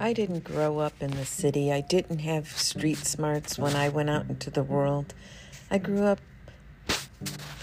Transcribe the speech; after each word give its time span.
I 0.00 0.12
didn't 0.12 0.44
grow 0.44 0.78
up 0.78 0.94
in 1.00 1.10
the 1.10 1.24
city. 1.24 1.72
I 1.72 1.80
didn't 1.80 2.20
have 2.20 2.46
street 2.46 2.98
smarts 2.98 3.58
when 3.58 3.74
I 3.74 3.88
went 3.88 4.10
out 4.10 4.28
into 4.28 4.48
the 4.48 4.62
world. 4.62 5.12
I 5.70 5.78
grew 5.78 6.04
up 6.04 6.20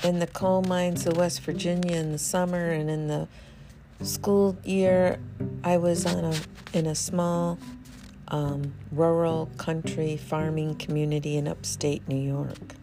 in 0.03 0.19
the 0.19 0.27
coal 0.27 0.61
mines 0.61 1.07
of 1.07 1.15
West 1.15 1.41
Virginia 1.41 1.95
in 1.95 2.11
the 2.11 2.17
summer 2.17 2.71
and 2.71 2.89
in 2.89 3.07
the 3.07 3.27
school 4.03 4.57
year 4.65 5.17
I 5.63 5.77
was 5.77 6.05
on 6.05 6.25
a 6.25 6.35
in 6.73 6.85
a 6.85 6.95
small 6.95 7.57
um, 8.27 8.73
rural 8.91 9.49
country 9.57 10.17
farming 10.17 10.75
community 10.75 11.37
in 11.37 11.47
upstate 11.47 12.05
New 12.09 12.21
York. 12.21 12.75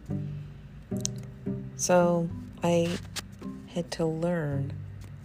So 1.75 2.27
I 2.63 2.97
had 3.67 3.91
to 3.91 4.05
learn 4.05 4.73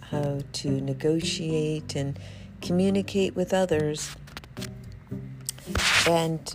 how 0.01 0.41
to 0.53 0.81
negotiate 0.81 1.95
and 1.95 2.19
communicate 2.61 3.35
with 3.35 3.53
others 3.53 4.15
and 6.07 6.49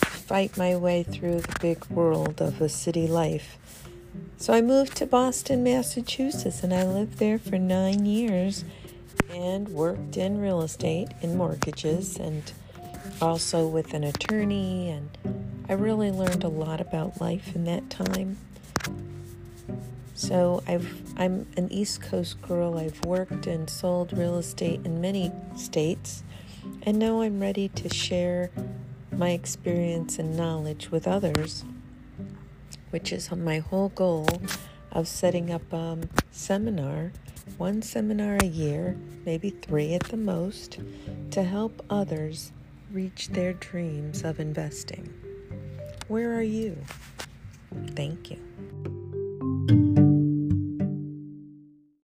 fight 0.00 0.56
my 0.56 0.76
way 0.76 1.02
through 1.02 1.40
the 1.40 1.56
big 1.60 1.84
world 1.86 2.40
of 2.40 2.60
a 2.60 2.68
city 2.68 3.06
life. 3.06 3.56
So 4.36 4.52
I 4.52 4.60
moved 4.60 4.96
to 4.96 5.06
Boston, 5.06 5.64
Massachusetts, 5.64 6.62
and 6.62 6.72
I 6.72 6.84
lived 6.84 7.18
there 7.18 7.38
for 7.38 7.58
nine 7.58 8.06
years 8.06 8.64
and 9.30 9.68
worked 9.68 10.16
in 10.16 10.40
real 10.40 10.62
estate 10.62 11.08
and 11.22 11.36
mortgages 11.36 12.16
and 12.16 12.52
also 13.20 13.66
with 13.66 13.94
an 13.94 14.04
attorney. 14.04 14.90
And 14.90 15.18
I 15.68 15.72
really 15.74 16.10
learned 16.10 16.44
a 16.44 16.48
lot 16.48 16.80
about 16.80 17.20
life 17.20 17.54
in 17.54 17.64
that 17.64 17.90
time. 17.90 18.38
So 20.18 20.64
I've, 20.66 21.00
I'm 21.16 21.46
an 21.56 21.70
East 21.70 22.02
Coast 22.02 22.42
girl. 22.42 22.76
I've 22.76 23.00
worked 23.04 23.46
and 23.46 23.70
sold 23.70 24.12
real 24.12 24.36
estate 24.36 24.80
in 24.84 25.00
many 25.00 25.30
states, 25.56 26.24
and 26.82 26.98
now 26.98 27.20
I'm 27.20 27.38
ready 27.38 27.68
to 27.68 27.88
share 27.88 28.50
my 29.12 29.30
experience 29.30 30.18
and 30.18 30.36
knowledge 30.36 30.90
with 30.90 31.06
others, 31.06 31.64
which 32.90 33.12
is 33.12 33.30
my 33.30 33.60
whole 33.60 33.90
goal 33.90 34.26
of 34.90 35.06
setting 35.06 35.52
up 35.52 35.72
a 35.72 35.98
seminar, 36.32 37.12
one 37.56 37.80
seminar 37.80 38.38
a 38.42 38.46
year, 38.46 38.96
maybe 39.24 39.50
three 39.50 39.94
at 39.94 40.02
the 40.02 40.16
most, 40.16 40.80
to 41.30 41.44
help 41.44 41.80
others 41.88 42.50
reach 42.90 43.28
their 43.28 43.52
dreams 43.52 44.24
of 44.24 44.40
investing. 44.40 45.14
Where 46.08 46.34
are 46.34 46.42
you? 46.42 46.76
Thank 47.94 48.32
you. 48.32 49.07